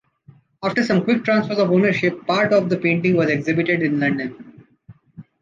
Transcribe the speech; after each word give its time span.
After 0.63 0.83
some 0.83 1.03
quick 1.03 1.23
transfers 1.23 1.59
of 1.59 1.69
ownership, 1.69 2.25
part 2.25 2.53
of 2.53 2.69
the 2.69 2.77
paintings 2.77 3.15
was 3.15 3.29
exhibited 3.29 3.83
in 3.83 3.99
London. 3.99 4.65